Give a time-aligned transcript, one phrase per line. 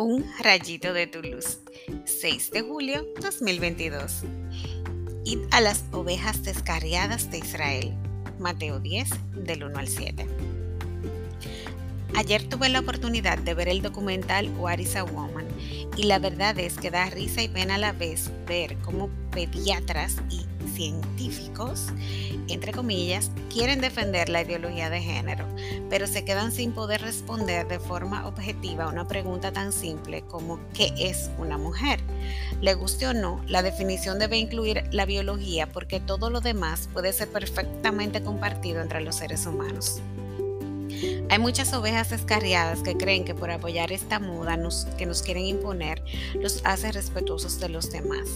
[0.00, 1.58] Un rayito de tu luz.
[2.04, 4.22] 6 de julio 2022.
[5.24, 7.96] Id a las ovejas descarriadas de Israel.
[8.38, 9.10] Mateo 10,
[9.44, 10.24] del 1 al 7.
[12.14, 15.48] Ayer tuve la oportunidad de ver el documental What is a Woman
[15.96, 20.18] y la verdad es que da risa y pena a la vez ver cómo pediatras
[20.30, 20.46] y
[20.76, 21.86] científicos,
[22.46, 25.47] entre comillas, quieren defender la ideología de género,
[25.90, 30.60] pero se quedan sin poder responder de forma objetiva a una pregunta tan simple como
[30.74, 32.00] ¿qué es una mujer?
[32.60, 37.12] Le guste o no, la definición debe incluir la biología porque todo lo demás puede
[37.12, 40.00] ser perfectamente compartido entre los seres humanos.
[41.30, 44.58] Hay muchas ovejas descarriadas que creen que por apoyar esta moda
[44.96, 46.02] que nos quieren imponer
[46.34, 48.28] los hace respetuosos de los demás,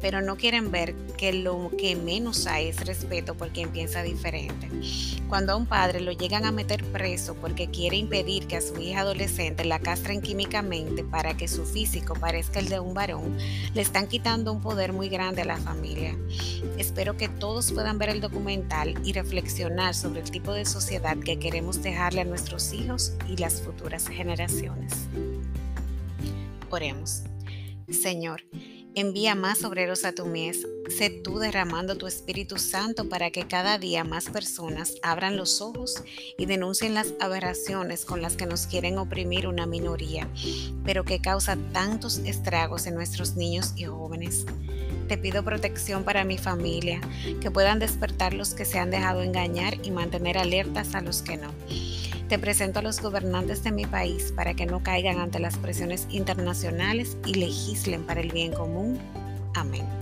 [0.00, 4.68] pero no quieren ver que lo que menos hay es respeto por quien piensa diferente.
[5.28, 8.80] Cuando a un padre lo llegan a meter preso porque quiere impedir que a su
[8.80, 13.36] hija adolescente la castren químicamente para que su físico parezca el de un varón,
[13.74, 16.16] le están quitando un poder muy grande a la familia.
[16.78, 21.38] Espero que todos puedan ver el documental y reflexionar sobre el tipo de sociedad que
[21.38, 25.06] queremos dejar a nuestros hijos y las futuras generaciones.
[26.70, 27.24] Oremos.
[27.90, 28.42] Señor,
[29.00, 30.66] envía más obreros a tu mies.
[30.88, 36.02] Sé tú derramando tu Espíritu Santo para que cada día más personas abran los ojos
[36.36, 40.28] y denuncien las aberraciones con las que nos quieren oprimir una minoría,
[40.84, 44.46] pero que causa tantos estragos en nuestros niños y jóvenes
[45.10, 47.00] te pido protección para mi familia,
[47.40, 51.36] que puedan despertar los que se han dejado engañar y mantener alertas a los que
[51.36, 51.50] no.
[52.30, 56.06] Te presento a los gobernantes de mi país para que no caigan ante las presiones
[56.10, 59.00] internacionales y legislen para el bien común.
[59.52, 59.99] Amén.